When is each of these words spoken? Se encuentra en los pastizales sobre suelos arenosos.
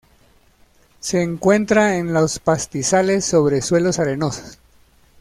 Se 0.99 1.21
encuentra 1.21 1.95
en 1.97 2.11
los 2.11 2.39
pastizales 2.39 3.23
sobre 3.23 3.61
suelos 3.61 3.99
arenosos. 3.99 4.57